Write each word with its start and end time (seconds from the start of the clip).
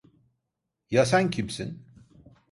Ya 0.89 1.03
sen 1.05 1.29
kimsin? 1.33 1.71